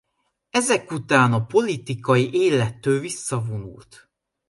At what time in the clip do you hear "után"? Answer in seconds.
0.91-1.33